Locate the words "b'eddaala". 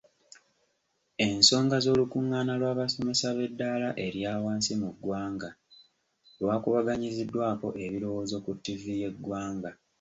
3.37-3.89